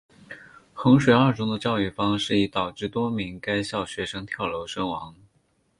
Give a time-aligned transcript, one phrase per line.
[0.73, 5.15] 衡水二中的教育方式已导致多名该校学生跳楼身亡。